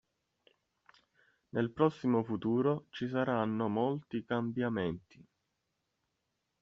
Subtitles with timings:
[1.49, 5.23] Nel prossimo futuro ci saranno molti cambiamenti.